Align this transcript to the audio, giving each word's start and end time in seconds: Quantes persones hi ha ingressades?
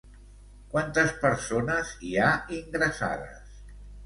Quantes 0.71 1.13
persones 1.25 1.93
hi 2.09 2.15
ha 2.23 2.31
ingressades? 2.63 3.55